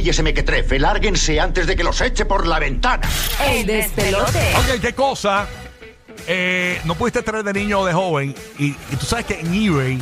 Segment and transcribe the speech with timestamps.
[0.00, 3.02] Y ese mequetrefe, lárguense antes de que los eche por la ventana.
[3.44, 4.54] El despelote.
[4.56, 5.48] Ok, ¿qué cosa?
[6.28, 8.32] eh, no pudiste traer de niño o de joven.
[8.60, 10.00] Y, y tú sabes que en eBay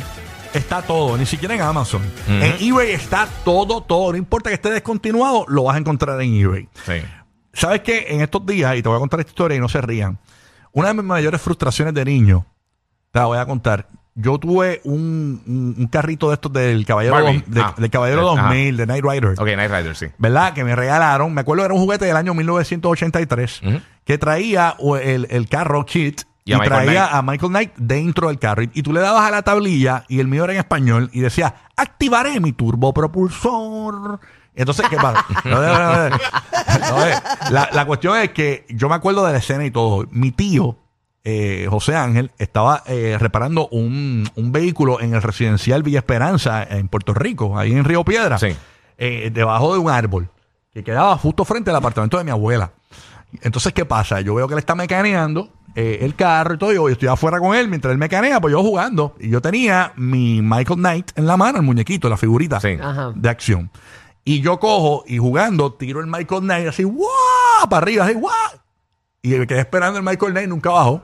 [0.53, 2.03] está todo, ni siquiera en Amazon.
[2.27, 4.11] En eBay está todo, todo.
[4.11, 6.69] No importa que esté descontinuado, lo vas a encontrar en eBay.
[6.85, 7.01] Sí.
[7.53, 8.05] ¿Sabes qué?
[8.09, 10.19] En estos días, y te voy a contar esta historia y no se rían,
[10.73, 12.45] una de mis mayores frustraciones de niño,
[13.11, 13.87] te la voy a contar.
[14.19, 17.43] Yo tuve un, un- un carrito de estos del Caballero, Barbie.
[17.45, 17.75] dos- de- Ah.
[17.77, 18.41] del Caballero Ajá.
[18.43, 19.29] 2000, de Night Rider.
[19.37, 20.07] Ok, Night Rider, sí.
[20.17, 20.53] ¿verdad?
[20.53, 21.33] Que me regalaron.
[21.33, 23.79] Me acuerdo, era un juguete del año 1983 Ujú.
[24.05, 27.13] que traía o, el, el carro Kit Y y, a Michael traía Knight.
[27.15, 28.63] a Michael Knight dentro del carro.
[28.63, 31.19] Y, y tú le dabas a la tablilla y el mío era en español y
[31.19, 34.19] decía, activaré mi turbopropulsor.
[34.55, 35.23] Entonces, ¿qué pasa?
[35.45, 36.17] No, no, no, no.
[36.89, 37.13] No, eh,
[37.51, 40.07] la, la cuestión es que yo me acuerdo de la escena y todo.
[40.11, 40.77] Mi tío,
[41.29, 46.87] eh, José Ángel, estaba eh, reparando un, un vehículo en el residencial Villa Esperanza en
[46.87, 48.55] Puerto Rico, ahí en Río Piedra, Sí.
[48.97, 50.29] eh, debajo de un árbol
[50.73, 52.71] que quedaba justo frente al apartamento de mi abuela.
[53.41, 54.21] Entonces, ¿qué pasa?
[54.21, 56.71] Yo veo que él está mecaneando eh, el carro y todo.
[56.71, 59.13] Yo estoy afuera con él mientras él mecanea, pues yo jugando.
[59.19, 62.77] Y yo tenía mi Michael Knight en la mano, el muñequito, la figurita Sí.
[63.15, 63.69] De acción.
[64.23, 67.67] Y yo cojo y jugando, tiro el Michael Knight así, ¡guau!
[67.69, 68.33] Para arriba, así, ¡guau!
[69.35, 71.01] Y me quedé esperando el Michael Knight, nunca bajó.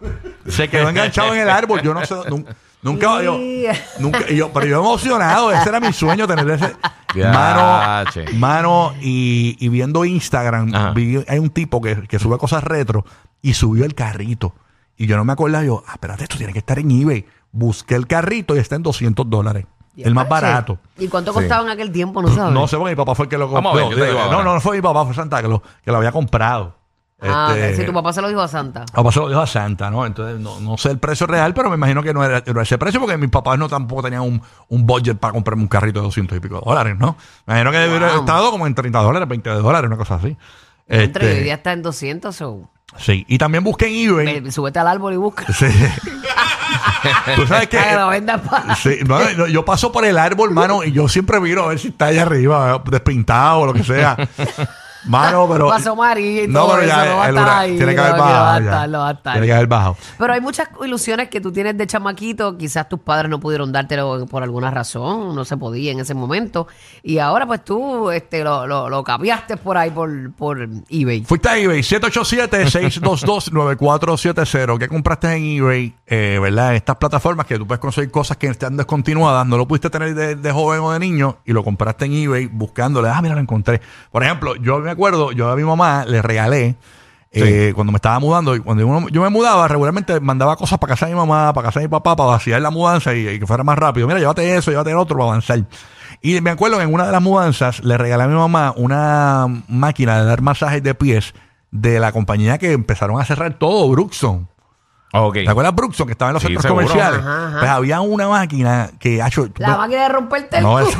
[0.47, 1.81] Se quedó enganchado en el árbol.
[1.81, 2.45] Yo no sé, nun-
[2.81, 3.37] nunca, yo,
[3.99, 6.75] nunca, yo, pero yo emocionado, ese era mi sueño tener ese.
[7.15, 13.05] Mano, mano, y, y viendo Instagram, vi- hay un tipo que, que sube cosas retro
[13.41, 14.53] y subió el carrito.
[14.97, 17.25] Y yo no me acordaba, yo, ah, espérate, esto tiene que estar en eBay.
[17.51, 19.65] Busqué el carrito y está en 200 dólares.
[19.95, 20.79] El más barato.
[20.97, 21.39] ¿Y cuánto Sí.
[21.39, 22.19] costaba en aquel tiempo?
[22.21, 22.51] No sabes.
[22.53, 23.99] No sé, porque mi papá fue el que lo Vamos a ver, compró.
[23.99, 25.97] yo te digo no, no, no fue mi papá, fue Santa que lo, que lo
[25.97, 26.75] había comprado.
[27.23, 28.85] Ah, Este, si tu papá se lo dijo a Santa.
[28.91, 30.05] Papá se lo dijo a Santa, ¿no?
[30.05, 32.99] Entonces, no, no sé el precio real, pero me imagino que no era, ese precio
[32.99, 36.37] porque mis papás no tampoco tenían un, un budget para comprarme un carrito de 200
[36.37, 37.15] y pico de dólares, ¿no?
[37.45, 40.37] Me imagino que debería haber estado como en 30 dólares, 20 dólares, una cosa así.
[40.87, 42.69] Entre Este, hoy día está en 200 o...
[42.97, 44.39] sí, y también busqué en eBay.
[44.41, 45.45] Ve, Súbete al árbol y busca.
[45.53, 45.67] Sí.
[47.35, 47.77] Tú sabes que...
[47.77, 51.67] Para Sí, no, no, yo paso por el árbol, mano, y yo siempre miro a
[51.69, 54.17] ver si está allá arriba, despintado o lo que sea.
[55.05, 55.69] Mano, pero.
[55.69, 57.93] Pasó María y no, pero eso, ya no va a el estar hura- ahí, Tiene
[57.95, 58.59] que haber no, que va a bajado.
[58.59, 58.65] ya.
[58.71, 59.33] estar, no va a estar.
[59.33, 59.97] Tiene que haber bajado.
[60.17, 64.25] Pero hay muchas ilusiones que tú tienes de chamaquito, quizás tus padres no pudieron dártelo
[64.27, 66.67] por alguna razón, no se podía en ese momento,
[67.03, 71.23] y ahora pues tú este, lo, lo, lo cambiaste por ahí por, por eBay.
[71.23, 74.77] Fuiste a eBay, 787-622-9470.
[74.79, 75.93] ¿Qué compraste en eBay?
[76.07, 76.71] Eh, ¿Verdad?
[76.71, 80.13] En estas plataformas que tú puedes conseguir cosas que están descontinuadas, no lo pudiste tener
[80.15, 83.09] de, de joven o de niño y lo compraste en eBay buscándole.
[83.09, 83.81] Ah, mira, lo encontré.
[84.11, 86.75] Por ejemplo, yo me acuerdo, yo a mi mamá le regalé.
[87.35, 90.93] eh, cuando me estaba mudando, y cuando uno- yo me mudaba, regularmente mandaba cosas para
[90.93, 93.39] casa de mi mamá, para casa de mi papá, para vaciar la mudanza y, y
[93.39, 94.05] que fuera más rápido.
[94.05, 95.63] Mira, llévate eso, llévate el otro para avanzar.
[96.21, 99.47] Y me acuerdo que en una de las mudanzas le regalé a mi mamá una
[99.67, 101.33] máquina de dar masajes de pies
[101.71, 104.47] de la compañía que empezaron a cerrar todo, Bruxon.
[105.15, 105.33] Ok.
[105.35, 106.87] ¿Te acuerdas Bruxon que estaba en los Sí, centros seguro.
[106.87, 107.19] comerciales?
[107.19, 107.59] Ajá, ajá.
[107.59, 109.47] Pues había una máquina que ha hecho.
[109.57, 110.87] La máquina de romperte el No, culo.
[110.89, 110.97] es.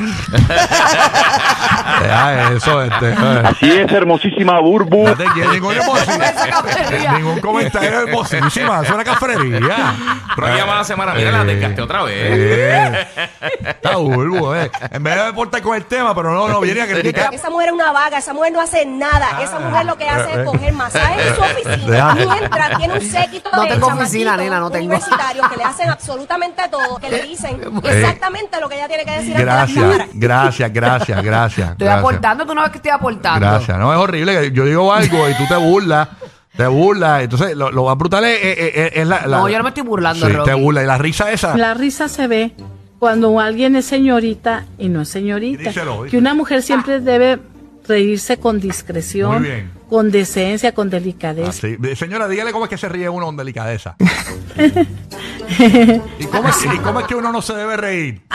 [2.02, 3.14] Deja eso, este.
[3.44, 5.08] Así es, hermosísima Burbu.
[5.08, 5.74] No te quiero ningún,
[7.42, 8.82] comentario hermosísima.
[8.84, 9.94] Es una cafrería.
[10.36, 12.16] Pero ahí llama la semana, mira, la desgasté otra vez.
[12.20, 13.08] Eh,
[13.66, 14.70] está burbo, eh.
[14.92, 17.34] En vez de deportar con el tema, pero no, no, viene a criticar.
[17.34, 19.42] Esa mujer es una vaga, esa mujer no hace nada.
[19.42, 22.14] Esa mujer lo que hace es coger masajes en su oficina.
[22.16, 24.86] Mientras tiene un séquito No de oficina, nena, no tengo.
[24.88, 29.12] universitarios que le hacen absolutamente todo, que le dicen exactamente lo que ella tiene que
[29.12, 31.72] decir ante la Gracias, gracias, gracias, gracias.
[31.72, 32.00] Estoy gracias.
[32.00, 33.40] aportando, tú no ves que estoy aportando.
[33.48, 33.78] Gracias.
[33.78, 34.40] No, es horrible.
[34.42, 36.08] que Yo digo algo y tú te burlas.
[36.56, 37.24] Te burlas.
[37.24, 39.70] Entonces, lo, lo más brutal es, es- es- es la, la- No, yo no me
[39.70, 40.50] estoy burlando, Sí, Rocky.
[40.52, 40.84] te burlas.
[40.84, 41.58] Y la risa esa.
[41.58, 42.54] La risa se ve
[43.00, 45.64] cuando alguien es señorita y no es señorita.
[45.70, 46.12] Díselo, díselo.
[46.12, 47.40] Que una mujer siempre debe
[47.88, 49.72] reírse con discreción, Muy bien.
[49.90, 51.50] con decencia, con delicadeza.
[51.50, 51.78] Así.
[51.96, 53.96] Señora, dígale cómo es que se ríe uno con delicadeza.
[56.20, 58.22] ¿Y cómo, es, y cómo es que uno no se debe reír?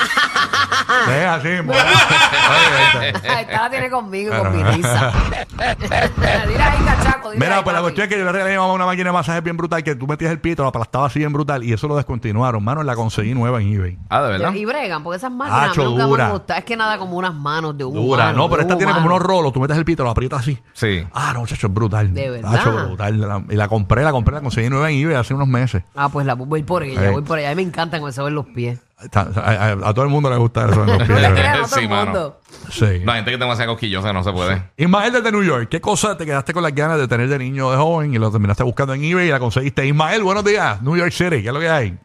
[1.09, 3.09] Es así, este.
[3.09, 5.13] Esta la tiene conmigo y con mi risa.
[6.49, 7.18] Dile ahí, cachaco.
[7.37, 9.13] Mira, pues la cuestión es que yo le regalé a mi mamá una máquina de
[9.13, 11.89] masaje bien brutal que tú metías el pito, la aplastaba así bien brutal y eso
[11.89, 12.63] lo descontinuaron.
[12.65, 13.99] Mano, la conseguí nueva en eBay.
[14.09, 14.55] Ah, de verdad.
[14.55, 16.27] Y bregan, porque esas máquinas Hacho, nunca dura.
[16.27, 16.59] me gustan.
[16.59, 19.07] Es que nada como unas manos de un Dura, humano, no, pero esta tiene como
[19.07, 20.59] unos rolos, tú metes el pito, lo aprietas así.
[20.73, 21.07] Sí.
[21.13, 22.13] Ah, no, chacho, es brutal.
[22.15, 22.55] ¿De verdad?
[22.55, 23.21] Hacho, brutal.
[23.21, 25.83] La- Y la compré, la compré, la conseguí nueva en eBay hace unos meses.
[25.95, 27.49] Ah, pues la voy por ella, voy por ella.
[27.51, 28.79] A mí me encantan cuando se ven los pies.
[29.15, 32.35] A, a- a todo el mundo le gusta eso en los Sí, mano.
[32.71, 32.99] Sí.
[33.05, 34.71] La gente que es demasiado cosquillosa no se puede.
[34.77, 37.71] Ismael desde New York, ¿qué cosa te quedaste con las ganas de tener de niño
[37.71, 39.87] de joven y lo terminaste buscando en eBay y la conseguiste?
[39.87, 41.97] Ismael, buenos días, New York City, ¿qué es lo que hay?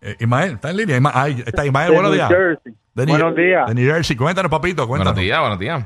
[0.00, 0.96] Eh, Ismael, ¿está en línea?
[1.44, 2.28] Está Ismael, buenos días.
[2.28, 2.72] Jersey.
[3.00, 3.66] De New- Buenos días.
[3.68, 5.14] De New Jersey, cuéntanos, papito, cuéntanos.
[5.14, 5.84] Buenos días, buenos días.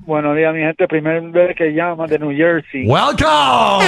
[0.00, 0.86] Buenos días, mi gente.
[0.88, 2.86] Primer vez que llama de New Jersey.
[2.86, 3.84] ¡Welcome!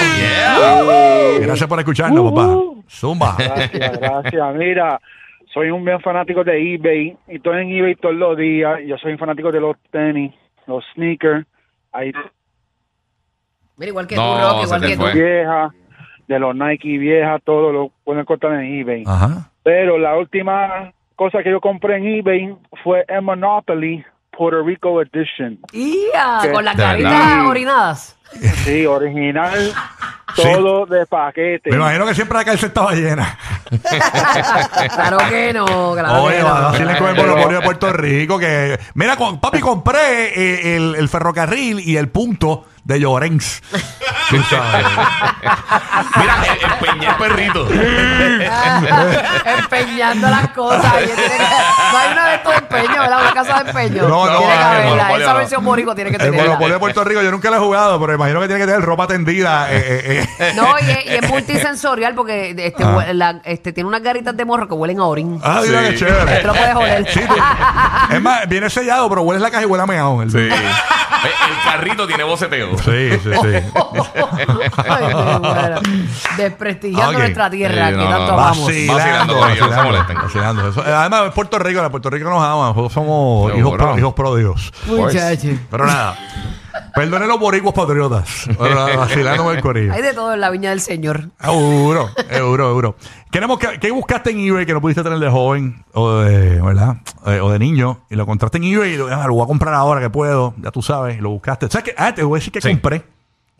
[1.41, 2.55] Gracias por escucharnos, papá.
[2.89, 3.35] Zumba.
[3.37, 4.55] Gracias, gracias.
[4.55, 4.99] Mira,
[5.53, 8.79] soy un bien fanático de eBay y estoy en eBay todos los días.
[8.87, 10.33] Yo soy un fanático de los tenis,
[10.67, 11.45] los sneakers,
[11.91, 12.11] ahí
[13.77, 15.01] Mira, igual que No, tú, Rocky, se igual que tú.
[15.01, 15.13] fue.
[15.13, 15.71] viejas,
[16.27, 19.03] de los Nike viejas, todo lo pueden encontrar en eBay.
[19.05, 19.49] Ajá.
[19.63, 25.59] Pero la última cosa que yo compré en eBay fue el Monopoly Puerto Rico Edition.
[25.71, 26.51] ¿Qué?
[26.51, 27.47] Con las ¿De caritas verdad?
[27.47, 28.19] orinadas.
[28.65, 29.71] Sí, original,
[30.35, 31.69] todo de paquete.
[31.69, 33.37] Me imagino que siempre la cárcel estaba llena.
[34.93, 36.67] claro que no, claro Oye, que va, no.
[36.69, 38.39] así le con el monopolio de Puerto Rico.
[38.39, 43.61] Que, mira, con, papi, compré eh, el, el ferrocarril y el punto de Llorens.
[44.29, 44.85] Tú sabes.
[46.17, 47.67] Mira, el, el el perrito.
[49.45, 50.93] Empeñando las cosas.
[51.01, 51.43] Ella tiene que-
[51.91, 53.21] No hay una de estos empeños, ¿verdad?
[53.21, 54.07] Una casa de empeño.
[54.07, 55.17] No, no, tiene que el haberla.
[55.17, 55.37] Esa no.
[55.39, 56.43] versión borico tiene que El tenerla.
[56.45, 58.81] monopolio de Puerto Rico yo nunca lo he jugado, pero imagino que tiene que tener
[58.81, 59.71] ropa tendida.
[59.71, 60.22] eh, eh, eh.
[60.55, 62.95] No, y es, y es multisensorial porque este, Ah.
[62.97, 65.39] hue- la- este, tiene unas garitas de morro que huelen a orín.
[65.43, 65.89] Ah, mira Sí.
[65.91, 66.37] qué chévere.
[66.41, 67.07] Te lo puedes oler.
[67.09, 70.21] Sí, tú- es más, viene sellado, pero hueles la caja y huele a meado.
[70.21, 70.37] El, Sí.
[71.23, 72.77] Eh, El carrito tiene boceteo.
[72.79, 73.17] sí, sí.
[73.23, 73.29] sí.
[74.89, 75.79] Ay, qué bueno.
[76.37, 77.17] Desprestigiando Ok.
[77.19, 78.33] nuestra tierra Sí, que no, tanto no.
[78.33, 78.59] amamos.
[78.87, 80.17] Vacilando, corillo, no se molesten.
[80.17, 80.67] vacilando.
[80.69, 82.67] Eso- eh, Además, es Puerto Rico, la Puerto Rico nos ama.
[82.67, 83.57] Nosotros somos Seguro.
[83.57, 84.73] hijos, pro- hijos pródigos.
[84.85, 85.47] Muchacho.
[85.71, 86.15] Pero nada,
[86.95, 88.47] perdone los boricuas patriotas.
[88.57, 89.93] Con el corillo.
[89.93, 91.29] Hay de todo en la viña del Señor.
[91.41, 92.95] Seguro, seguro, seguro.
[93.31, 96.97] Queremos que, ¿Qué buscaste en eBay que no pudiste tener de joven o de, ¿verdad?
[97.25, 99.47] Eh, o de niño y lo encontraste en eBay y lo, ah, lo voy a
[99.47, 101.69] comprar ahora que puedo, ya tú sabes, lo buscaste.
[101.69, 101.95] ¿Sabes qué?
[101.97, 102.69] Ah, te voy a decir que Sí.
[102.69, 103.03] compré.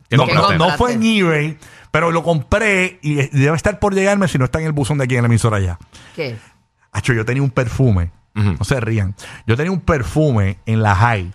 [0.09, 0.57] ¿Qué No, compraste?
[0.57, 1.57] no, no fue en eBay,
[1.89, 5.05] pero lo compré y debe estar por llegarme si no está en el buzón de
[5.05, 5.79] aquí en la emisora ya.
[6.15, 6.35] ¿Qué?
[6.91, 8.11] Hacho, yo tenía un perfume.
[8.35, 9.15] No se rían.
[9.47, 11.31] Yo tenía un perfume en la high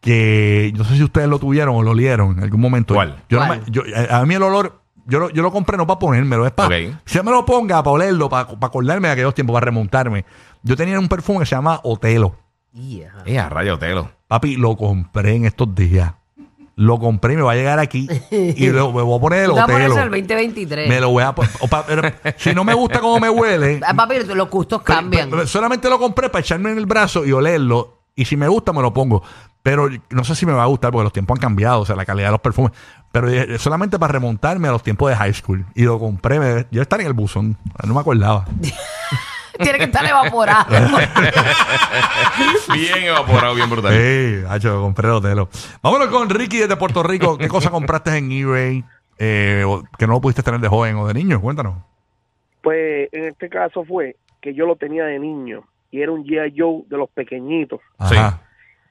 [0.00, 2.94] que yo no sé si ustedes lo tuvieron o lo olieron en algún momento.
[2.94, 3.22] ¿Cuál?
[3.28, 5.86] Yo no me- yo- a, a mí el olor, yo lo, yo lo compré no
[5.86, 6.68] para ponérmelo, es para.
[6.76, 6.94] Ok.
[7.04, 10.24] Si me lo ponga para olerlo, para, para acordarme de aquellos tiempos, para remontarme.
[10.62, 12.36] Yo tenía un perfume que se llama Otelo.
[12.72, 13.12] Yeah.
[13.26, 14.10] Eh, a rayo telo.
[14.28, 16.12] Papi, lo compré en estos días.
[16.76, 19.50] Lo compré y me va a llegar aquí y lo, me voy a poner el
[19.50, 19.76] Otelo.
[19.78, 20.88] en el 2023.
[20.88, 22.20] Me lo voy a poner.
[22.36, 25.48] Si no me gusta cómo me huele, Ah, papi, los gustos cambian.
[25.48, 27.94] solamente lo compré para echarme en el brazo y olerlo.
[28.14, 29.22] Y si me gusta, me lo pongo.
[29.62, 31.96] Pero no sé si me va a gustar porque los tiempos han cambiado, o sea,
[31.96, 32.72] la calidad de los perfumes.
[33.12, 35.64] Pero solamente para remontarme a los tiempos de high school.
[35.74, 36.38] Y lo compré.
[36.38, 37.56] Me, yo estaba en el buzón.
[37.86, 38.44] No me acordaba.
[39.58, 40.70] Tiene que estar evaporado.
[42.72, 43.92] Bien evaporado, bien brutal.
[43.92, 45.48] Sí, hacho, lo compré el Otelo.
[45.82, 47.36] Vámonos con Ricky desde Puerto Rico.
[47.36, 48.84] ¿Qué cosa compraste en eBay
[49.18, 49.64] eh,
[49.98, 51.40] que no lo pudiste tener de joven o de niño?
[51.40, 51.74] Cuéntanos.
[52.62, 56.54] Pues en este caso fue que yo lo tenía de niño y era un G.I.
[56.56, 57.80] Joe de los pequeñitos.
[57.98, 58.40] Ajá.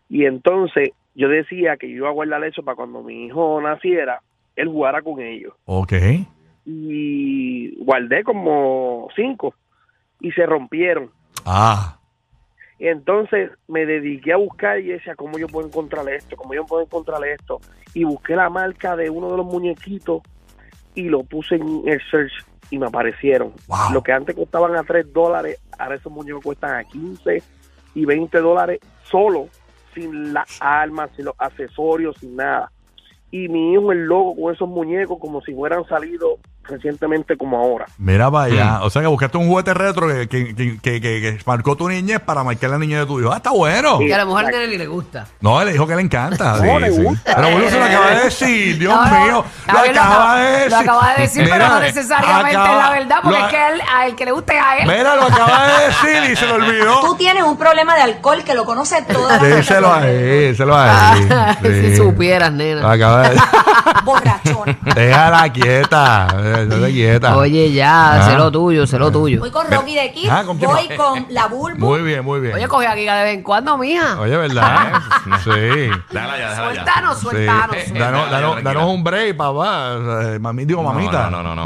[0.10, 4.22] Y entonces yo decía que yo iba a guardar eso para cuando mi hijo naciera,
[4.56, 5.54] él jugara con ellos.
[5.66, 5.94] Ok.
[6.66, 9.54] Y guardé como cinco
[10.20, 11.12] y se rompieron.
[11.46, 12.00] Ah.
[12.80, 16.36] Y entonces me dediqué a buscar y decía, ¿cómo yo puedo encontrar esto?
[16.36, 17.60] ¿Cómo yo puedo encontrar esto?
[17.94, 20.22] Y busqué la marca de uno de los muñequitos
[20.94, 22.34] y lo puse en el search
[22.70, 23.54] y me aparecieron.
[23.68, 23.94] Wow.
[23.94, 27.42] Lo que antes costaban a 3 dólares, ahora esos muñecos cuestan a 15
[27.96, 29.48] y 20 dólares solo,
[29.98, 32.72] sin las armas, sin los accesorios, sin nada.
[33.32, 36.38] Y mi hijo el loco con esos muñecos como si hubieran salido
[36.68, 37.86] recientemente como ahora.
[37.98, 38.80] Mira para allá.
[38.84, 42.44] O sea que buscaste un juguete retro que, que, que, que- marcó tu niñez para
[42.44, 43.32] marcar la niñez de tu hijo.
[43.34, 44.02] Ah, está bueno.
[44.02, 45.26] Y a la mujer nene ni le gusta.
[45.42, 46.58] No, él dijo que le encanta.
[46.58, 47.04] No, Sí, le sí.
[47.04, 47.36] gusta.
[47.36, 48.78] Pero bueno, se lo acaba de decir.
[48.80, 49.46] Dios No, no, mío.
[49.68, 50.72] Lo lo acaba de decir.
[50.72, 53.52] Lo acaba de decir, pero Mira, no necesariamente acaba- es la verdad, porque lo- es
[53.52, 54.88] que a él, a el que le guste es a él.
[54.88, 57.00] Mira, lo acaba de decir y se lo olvidó.
[57.02, 59.58] Tú tienes un problema de alcohol que lo conoce toda la gente.
[59.58, 61.28] Díselo ahí, díselo ahí.
[61.62, 61.96] si Sí.
[61.98, 62.92] supieras, Lo nena.
[62.92, 63.40] acaba de
[64.04, 64.78] Borrachona.
[64.96, 66.28] Déjala quieta.
[66.66, 67.38] Quieta.
[67.38, 68.30] Oye, ya, Ah.
[68.30, 69.40] sé lo tuyo, sé lo tuyo.
[69.40, 70.96] Voy con Rocky de Kid, Ah, ¿con quién voy va?
[70.96, 71.88] con la Bulbo.
[71.88, 72.56] Muy bien, muy bien.
[72.56, 74.20] Oye, coge aquí de vez en cuando, mija.
[74.20, 74.94] Oye, ¿verdad?
[75.44, 75.90] sí.
[76.12, 76.56] Ya.
[76.56, 77.24] Suéltanos, Sí.
[77.24, 77.76] suéltanos.
[77.94, 79.96] Danos, Tranquila, danos- un break, papá.
[80.36, 81.30] Eh, Mami, digo, mamita.
[81.30, 81.66] No, no, no,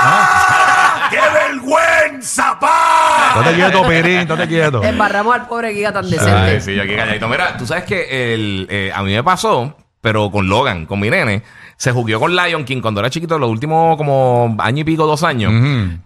[0.00, 1.08] ¡Ah!
[1.10, 3.34] ¡Qué vergüenza, pa!
[3.38, 4.82] Estate quieto, Pirín, estate quieto.
[4.82, 6.60] Embarramos al pobre guía tan Ay, decente.
[6.60, 7.28] sí, yo aquí calladito.
[7.28, 11.08] Mira, tú sabes que el, eh, a mí me pasó, pero con Logan, con mi
[11.08, 11.42] nene,
[11.78, 15.22] se jugueó con Lion King cuando era chiquito, los últimos como año y pico, dos
[15.22, 15.52] años.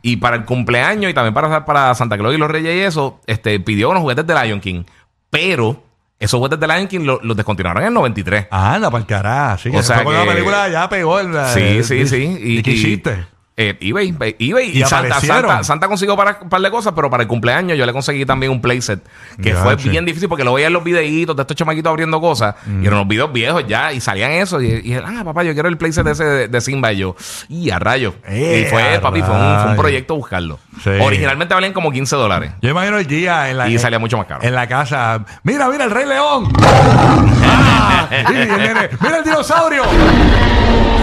[0.03, 3.21] Y para el cumpleaños y también para, para Santa Claus y los Reyes y eso,
[3.27, 4.85] este, pidió unos juguetes de Lion King.
[5.31, 5.83] Pero
[6.19, 8.47] esos juguetes de Lion King lo- los descontinuaron en el 93.
[8.51, 9.59] Anda, para el carajo.
[9.59, 11.33] Sí, O sea que- la película ya pegó el.
[11.55, 12.39] Sí, el- sí, sí.
[12.41, 13.27] ¿Y, qué hiciste?
[13.59, 15.19] Eh, eBay, eBay y, Y Santa.
[15.19, 18.27] Santa, Santa consiguió para un par de cosas, pero para el cumpleaños yo le conseguí
[18.27, 19.01] también un playset
[19.43, 19.89] que Ya, fue che.
[19.89, 22.83] bien difícil porque lo veía en los videitos de estos chamaquitos abriendo cosas Mm.
[22.83, 25.71] y eran los videos viejos ya y salían eso y, y ah, papá, yo quiero
[25.71, 27.17] el playset ese de, de Simba y yo,
[27.49, 28.15] y a rayo.
[28.27, 29.77] Eh, y fue, papi, fue un, fue un rayo.
[29.77, 30.59] proyecto buscarlo.
[30.85, 30.91] Sí.
[31.01, 32.53] Originalmente valían como 15 dólares.
[32.61, 33.69] Yo imagino el día en la.
[33.71, 34.43] Y salía mucho más caro.
[34.43, 35.25] En la casa.
[35.45, 36.53] Mira, mira el Rey León.
[37.43, 39.83] Ah, y nene, mira el dinosaurio.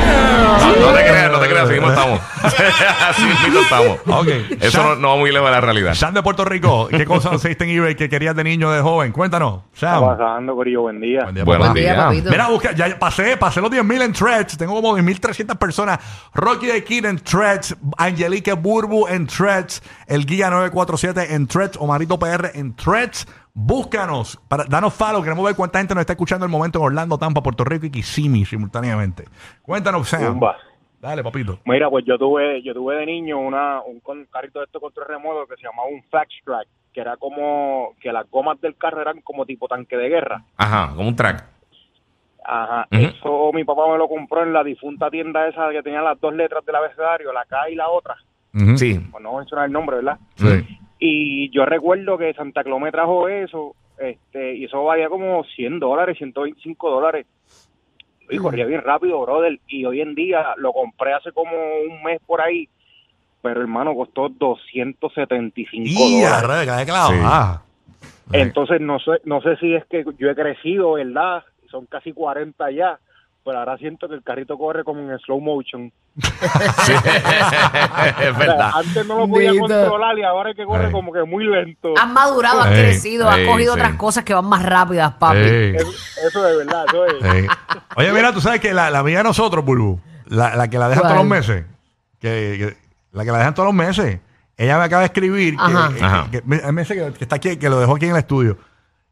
[0.04, 2.20] No, no te creas, no te creas, mismo estamos.
[3.10, 4.00] así mismo estamos.
[4.08, 4.28] Ok.
[4.60, 5.94] Eso Sam- no, no va muy lejos de la realidad.
[5.94, 9.12] Sam de Puerto Rico, ¿qué cosas conseguiste en eBay que querías de niño, de joven?
[9.12, 9.62] Cuéntanos.
[9.74, 10.02] Sam.
[10.06, 10.82] pasando, Corillo?
[10.82, 11.24] Buen día.
[11.24, 11.80] Buen día, Buenos papá.
[11.80, 11.98] Días.
[11.98, 12.30] papito.
[12.30, 14.58] Mira, busca, ya pasé, pasé los 10.000 en threads.
[14.58, 16.00] Tengo como 10.300 personas.
[16.34, 17.76] Rocky de Kid en threads.
[17.98, 19.82] Angelique Burbu en threads.
[20.08, 21.78] El Guía 947 en threads.
[21.80, 23.28] Omarito PR en threads.
[23.56, 24.40] Búscanos.
[24.48, 25.22] Para, danos follow.
[25.22, 27.86] Queremos ver cuánta gente nos está escuchando en el momento en Orlando, Tampa, Puerto Rico
[27.86, 29.26] y Kissimmee simultáneamente.
[29.62, 30.24] Cuéntanos, Sam.
[30.24, 30.56] Zumba.
[31.04, 31.60] Dale, papito.
[31.66, 34.00] Mira, pues yo tuve, yo tuve de niño una, un
[34.32, 38.14] carrito de estos control remoto que se llamaba un Fax Track, que era como que
[38.14, 40.46] las gomas del carro eran como tipo tanque de guerra.
[40.56, 41.44] Ajá, como un track.
[42.46, 42.88] Ajá.
[42.90, 46.34] Eso mi papá me lo compró en la difunta tienda esa que tenía las dos
[46.34, 48.16] letras del abecedario, la K y la otra.
[48.54, 48.78] Ujú.
[48.78, 48.98] Sí.
[49.12, 50.20] Pues no voy a mencionar el nombre, ¿verdad?
[50.36, 50.80] Sí.
[51.00, 55.82] Y yo recuerdo que Santa Claus me trajo eso, este, y eso valía como 100
[55.82, 57.26] dólares, 125 dólares.
[58.30, 59.60] Y corría bien rápido, brother.
[59.68, 62.70] Y hoy en día lo compré hace como un mes por ahí,
[63.42, 66.70] pero hermano, costó 275 Y dólares.
[66.88, 67.20] Sí.
[67.22, 67.62] Ah.
[68.32, 71.44] Entonces no sé, no sé si es que yo he crecido, ¿verdad?
[71.70, 73.00] Son casi 40 ya,
[73.44, 75.92] pero ahora siento que el carrito corre como en slow motion.
[76.86, 76.94] Sí.
[78.22, 78.72] es verdad.
[78.76, 80.92] antes no lo podía controlar y ahora es que corre Ay.
[80.92, 81.94] como que muy lento.
[82.00, 83.80] Has madurado, has Ey, crecido, has ey, cogido sí.
[83.80, 85.38] otras cosas que van más rápidas, papi.
[85.38, 85.76] Ey.
[85.76, 85.92] Eso,
[86.28, 87.14] eso es verdad, eso es.
[87.44, 87.48] Sí.
[87.96, 90.90] Oye, mira, tú sabes que la, la mía de nosotros, Bulbu, la, la que la
[90.90, 91.14] dejan ¿Cuál?
[91.14, 91.66] todos los meses,
[92.20, 92.78] que, que-
[93.12, 94.20] la que la dejan todos los meses,
[94.58, 95.94] ella me acaba de escribir, que, Ajá.
[95.96, 96.28] que- Ajá.
[96.32, 98.58] que- me, me dice que, que está aquí, que lo dejó aquí en el estudio,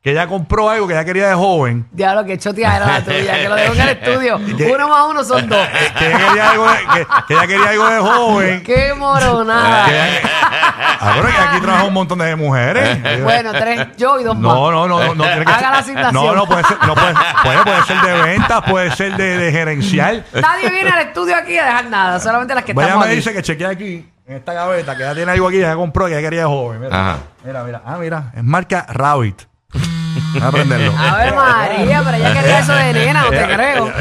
[0.02, 3.34] que ella compró algo que ella quería de joven, Diablo, que chotea era la tuya,
[3.40, 4.38] que lo dejo en el estudio.
[4.74, 5.68] Uno más uno son dos.
[6.00, 8.60] que ella quería algo de, que, que ella quería algo de joven.
[8.64, 9.86] ¡Qué que ella- moronada!
[11.04, 13.24] Ah, pero que aquí trabaja un montón de mujeres.
[13.24, 14.44] Bueno, tres yo y dos más.
[14.54, 16.14] No, no, no, no, no tiene que Haga ser- la asignación.
[16.14, 19.52] No, no puede ser, no puede, puede, puede ser de ventas, puede ser de, de
[19.52, 20.26] gerencial.
[20.34, 23.16] Nadie viene al estudio aquí a dejar nada, solamente las que ella estamos me aquí.
[23.18, 26.14] dice que chequea aquí, en esta gaveta, que ella tiene algo aquí, ella compró y
[26.14, 26.82] ella quería de joven.
[26.82, 27.18] Mira, Ajá.
[27.44, 27.82] mira, mira.
[27.86, 29.44] Ah, mira, es marca Rabbit.
[30.34, 30.94] Voy a aprenderlo.
[30.98, 33.92] A ver, María, pero ella quería eso de nena, no te creo.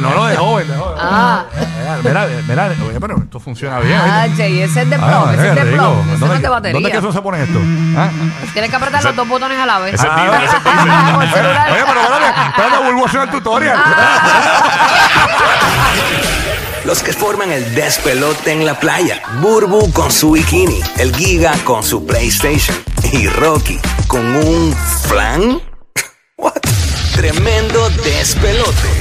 [0.00, 0.98] no, no, de joven, de joven.
[1.00, 1.44] Ah.
[2.02, 3.98] Mira, mira, oye, pero esto funciona bien.
[4.02, 5.76] Ah, che, y ese es de Ah, plom, ese es de rico.
[5.76, 6.72] plom, ese no es de ¿Dónde, batería.
[6.74, 7.58] ¿Dónde es que eso se pone esto?
[7.96, 8.08] ¿Ah?
[8.52, 9.94] Tienes que apretar los dos botones a la vez.
[9.94, 10.56] Ese es Ah, ese.
[11.72, 13.78] Oye, pero espérate, espérate, vuelvo a hacer el tutorial.
[16.84, 19.20] Los que forman el despelote en la playa.
[19.40, 20.80] Burbu con su bikini.
[20.98, 22.76] El Giga con su PlayStation.
[23.12, 24.74] Y Rocky con un
[25.08, 25.60] flan.
[26.36, 26.60] What?
[27.14, 28.95] Tremendo despelote.